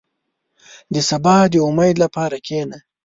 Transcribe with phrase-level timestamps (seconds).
[0.93, 2.77] •د سبا د امید لپاره کښېنه.